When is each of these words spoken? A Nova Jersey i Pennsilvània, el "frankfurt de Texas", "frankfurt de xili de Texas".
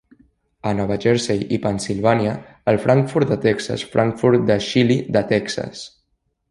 A 0.69 0.71
Nova 0.79 0.95
Jersey 1.03 1.43
i 1.57 1.59
Pennsilvània, 1.65 2.33
el 2.73 2.81
"frankfurt 2.87 3.35
de 3.35 3.39
Texas", 3.47 3.85
"frankfurt 3.95 4.51
de 4.53 4.61
xili 4.71 5.01
de 5.19 5.27
Texas". 5.37 5.89